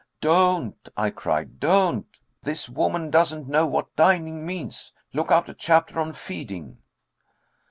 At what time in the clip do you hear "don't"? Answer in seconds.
0.21-0.89, 1.59-2.07